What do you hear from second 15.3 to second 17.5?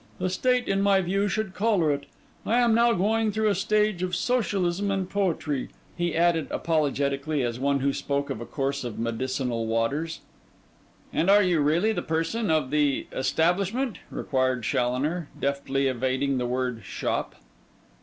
deftly evading the word 'shop.